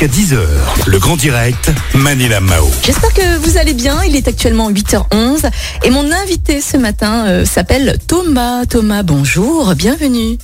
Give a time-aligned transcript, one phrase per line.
[0.00, 0.38] jusqu'à 10h.
[0.86, 2.70] Le grand direct, Manila Mao.
[2.82, 4.02] J'espère que vous allez bien.
[4.04, 5.50] Il est actuellement 8h11
[5.84, 8.64] et mon invité ce matin euh, s'appelle Thomas.
[8.66, 10.38] Thomas, bonjour, bienvenue.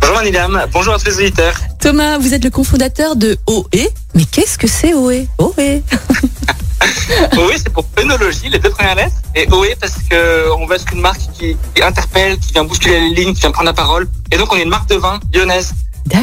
[0.00, 1.54] Bonjour Manidam, bonjour à tous les auditeurs.
[1.80, 3.88] Thomas, vous êtes le cofondateur de OE.
[4.14, 5.52] Mais qu'est-ce que c'est OE OE
[7.38, 9.16] OE c'est pour œnologie, les deux premières lettres.
[9.34, 13.14] Et OE parce qu'on veut être une marque qui, qui interpelle, qui vient bousculer les
[13.14, 14.06] lignes, qui vient prendre la parole.
[14.32, 15.72] Et donc on est une marque de vin lyonnaise.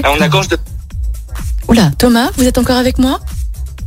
[0.05, 0.57] On a gorge de...
[1.74, 3.20] Oula, Thomas, vous êtes encore avec moi?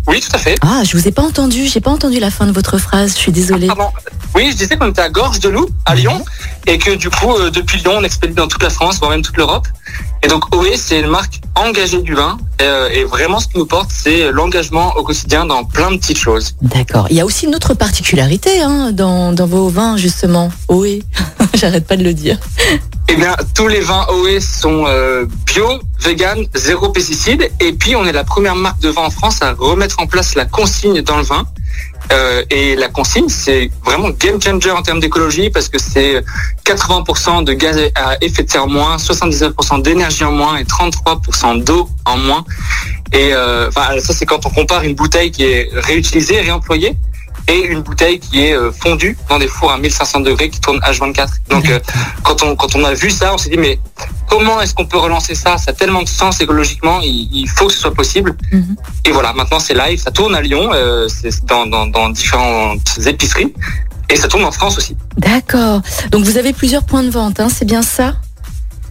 [0.08, 0.56] Oui, tout à fait.
[0.60, 1.66] Ah, je vous ai pas entendu.
[1.66, 3.12] J'ai pas entendu la fin de votre phrase.
[3.12, 3.68] Je suis désolée.
[3.68, 3.90] Pardon.
[4.34, 6.24] Oui, je disais qu'on était à Gorge de Loup, à Lyon,
[6.66, 9.22] et que du coup, euh, depuis Lyon, on expédie dans toute la France, voire même
[9.22, 9.68] toute l'Europe.
[10.24, 12.38] Et donc, OE, c'est une marque engagée du vin.
[12.60, 16.18] euh, et vraiment, ce qui nous porte, c'est l'engagement au quotidien dans plein de petites
[16.18, 16.56] choses.
[16.62, 17.06] D'accord.
[17.10, 20.50] Il y a aussi une autre particularité hein, dans, dans vos vins, justement.
[20.66, 20.98] OE.
[21.54, 22.36] J'arrête pas de le dire.
[23.08, 27.50] Eh bien, tous les vins OE sont euh, bio, vegan, zéro pesticide.
[27.60, 30.34] Et puis, on est la première marque de vin en France à remettre en place
[30.34, 31.46] la consigne dans le vin.
[32.12, 36.24] Euh, et la consigne, c'est vraiment game changer en termes d'écologie parce que c'est
[36.64, 41.62] 80% de gaz à effet de serre en moins, 79% d'énergie en moins et 33%
[41.62, 42.44] d'eau en moins.
[43.12, 46.96] Et euh, ça, c'est quand on compare une bouteille qui est réutilisée, réemployée,
[47.48, 50.80] et une bouteille qui est euh, fondue dans des fours à 1500 degrés qui tournent
[50.80, 51.28] H24.
[51.50, 51.78] Donc, euh,
[52.22, 53.78] quand on quand on a vu ça, on s'est dit mais
[54.28, 55.56] comment est-ce qu'on peut relancer ça?
[55.58, 58.36] Ça a tellement de sens écologiquement, il, il faut que ce soit possible.
[58.52, 58.76] Mhm.
[59.04, 62.98] Et voilà, maintenant c'est live, ça tourne à Lyon, euh, c'est dans, dans, dans différentes
[63.06, 63.54] épiceries,
[64.10, 64.96] et ça tourne en France aussi.
[65.16, 65.82] D'accord.
[66.10, 68.16] Donc vous avez plusieurs points de vente, hein, c'est bien ça?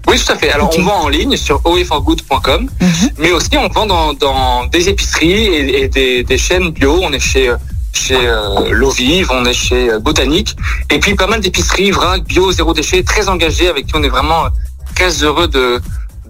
[0.08, 0.52] Oui, tout à fait.
[0.52, 3.10] Alors on vend en ligne sur oeforgood.com, Mhm.
[3.18, 7.00] mais aussi on vend dans, dans des épiceries et, et des, des chaînes bio.
[7.02, 7.52] On est chez
[7.98, 10.56] chez euh, L'Eau Vive, on est chez euh, Botanique,
[10.92, 14.10] et puis pas mal d'épiceries vrac, bio, zéro déchet, très engagées, avec qui on est
[14.10, 14.50] vraiment euh,
[14.96, 15.82] très heureux de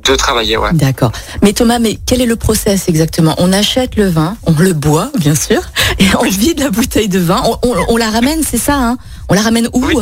[0.04, 0.56] de travailler.
[0.56, 0.70] Ouais.
[0.74, 1.12] D'accord.
[1.42, 3.34] Mais Thomas, mais quel est le process exactement?
[3.40, 5.62] On achète le vin, on le boit, bien sûr,
[5.98, 7.42] et on vide la bouteille de vin.
[7.44, 8.98] On, on- on la ramène, c'est ça hein?
[9.30, 9.84] On la ramène où?
[9.84, 9.96] Oui.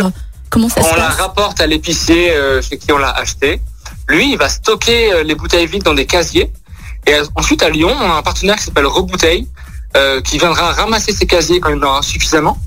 [0.50, 1.16] Comment ça se On la passe?
[1.22, 3.62] rapporte à l'épicier euh, chez qui on l'a acheté.
[4.10, 6.52] Lui, il va stocker les bouteilles vides dans des casiers.
[7.08, 9.48] Et ensuite, à Lyon, on a un partenaire qui s'appelle Rebouteille,
[9.98, 12.58] euh, qui viendra ramasser ces casiers quand il en aura suffisamment.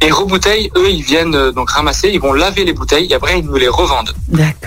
[0.00, 3.38] Et Rebouteille, eux, ils viennent euh, donc ramasser, ils vont laver les bouteilles et après,
[3.38, 4.12] ils nous les revendent.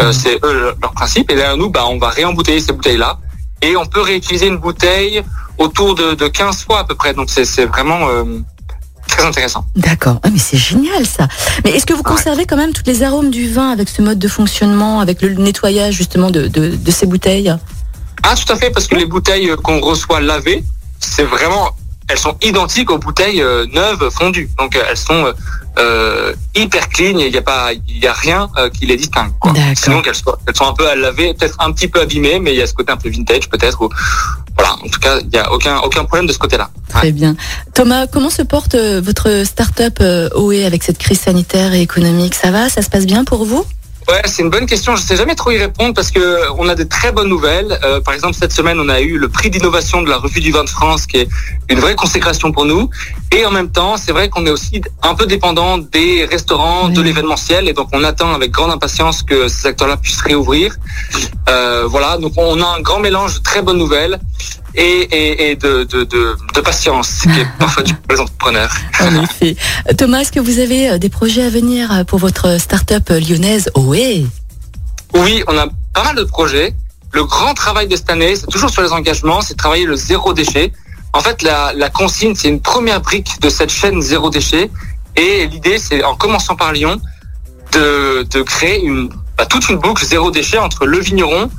[0.02, 1.30] Euh, c'est eux leur- principe.
[1.32, 3.20] Et derrière nous, bah, on va réembouteiller ces bouteilles-là.
[3.62, 5.22] Et on peut réutiliser une bouteille
[5.58, 7.14] autour de, de 15 fois à peu près.
[7.14, 8.08] Donc, c'est vraiment
[9.08, 9.66] très intéressant.
[9.76, 10.20] D'accord.
[10.24, 11.28] Ah, mais c'est génial ça.
[11.64, 12.16] Mais est-ce que vous Ouais.
[12.16, 15.30] conservez quand même toutes les arômes du vin avec ce mode de fonctionnement, avec le
[15.34, 17.54] nettoyage justement de, de, de ces bouteilles?
[18.24, 20.64] Ah, tout à fait, parce que les bouteilles qu'on reçoit lavées,
[21.00, 21.72] c'est vraiment,
[22.10, 24.50] elles sont identiques aux bouteilles euh, neuves fondues.
[24.58, 25.34] Donc euh, elles sont
[25.78, 27.18] euh, hyper clean.
[27.20, 29.32] Il n'y a pas, il y a rien qui les distingue.
[29.40, 29.54] quoi.
[29.76, 32.54] Sinon qu'elles soient, elles sont un peu à laver, peut-être un petit peu abîmées, mais
[32.54, 33.82] il y a ce côté un peu vintage peut-être.
[33.82, 33.90] ou-
[34.58, 34.74] Voilà.
[34.84, 36.70] En tout cas, il n'y a aucun aucun problème de ce côté-là.
[36.90, 36.94] Ouais.
[37.02, 37.36] Très bien.
[37.76, 40.00] Thomas, comment se porte votre start-up
[40.36, 42.34] OE avec cette crise sanitaire et économique?
[42.36, 42.70] Ça va?
[42.70, 43.66] Ça se passe bien pour vous?
[44.10, 44.96] Ouais, c'est une bonne question.
[44.96, 47.78] Je sais jamais trop y répondre parce que on a des très bonnes nouvelles.
[47.84, 50.52] Euh, par exemple, cette semaine, on a eu le prix d'innovation de la Revue du
[50.52, 51.28] vin de France, qui est
[51.68, 52.90] une vraie consécration pour nous.
[53.36, 57.02] Et en même temps, c'est vrai qu'on est aussi un peu dépendant des restaurants, de
[57.02, 60.78] l'événementiel, et donc on attend avec grande impatience que ces acteurs-là puissent réouvrir.
[61.50, 64.20] Euh, voilà, donc on a un grand mélange de très bonnes nouvelles
[64.78, 68.22] et, et, et de, de, de, de patience, ce qui est parfois du pour les
[68.22, 68.74] entrepreneurs.
[69.02, 69.56] En effet.
[69.98, 73.20] Thomas, est-ce que vous avez euh, des projets à venir euh, pour votre start-up euh,
[73.20, 73.70] lyonnaise?
[73.74, 74.28] OE
[75.16, 76.74] Oui, on a pas mal de projets.
[77.12, 80.34] Le grand travail de cette année, c'est toujours sur les engagements, c'est travailler le zéro
[80.34, 80.72] déchet.
[81.14, 84.70] En fait, la, la consigne, c'est une première brique de cette chaîne zéro déchet.
[85.16, 87.02] Et l'idée, c'est en commençant par Lyon,
[87.72, 91.50] de, de créer une, bah, toute une boucle zéro déchet entre le vigneron,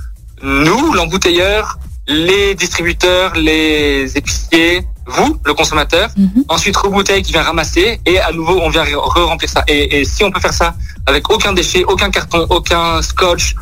[0.42, 1.78] nous, l'embouteilleur,
[2.08, 6.08] les distributeurs, les épiciers, vous, le consommateur.
[6.16, 6.44] Mhm.
[6.48, 9.62] Ensuite, rebouteille qui vient ramasser et à nouveau, on vient re-remplir ça.
[9.68, 10.74] Et, et si on peut faire ça
[11.06, 13.54] avec aucun déchet, aucun carton, aucun scotch,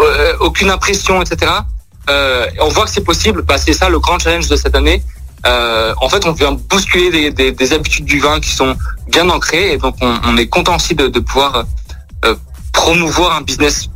[0.00, 1.50] euh, aucune impression, etc.
[2.10, 3.42] Euh, on voit que c'est possible.
[3.42, 5.02] Bah, c'est ça le grand challenge de cette année.
[5.46, 8.76] Euh, en fait, on vient bousculer des, des, des habitudes du vin qui sont
[9.08, 11.64] bien ancrées et donc on, on est content aussi de, de pouvoir
[12.24, 12.34] euh,
[12.72, 13.88] promouvoir un business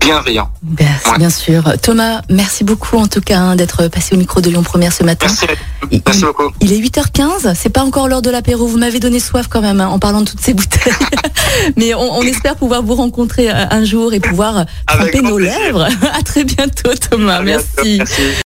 [0.00, 0.50] bienveillant.
[0.62, 1.18] Bien, Ouais.
[1.18, 1.62] bien sûr.
[1.82, 5.04] Thomas, merci beaucoup en tout cas hein, d'être passé au micro de Lyon Première ce
[5.04, 5.26] matin.
[5.28, 5.46] Merci,
[5.90, 6.50] Il- merci beaucoup.
[6.60, 8.66] Il est 8h15, c'est pas encore l'heure de l'apéro.
[8.66, 10.92] Vous m'avez donné soif quand même hein, en parlant de toutes ces bouteilles.
[11.76, 15.58] Mais on, on espère pouvoir vous rencontrer euh, un jour et pouvoir tremper nos plaisir.
[15.60, 15.88] lèvres.
[16.18, 17.64] À très bientôt Thomas, À bientôt.
[17.76, 17.98] merci.
[17.98, 18.22] Merci.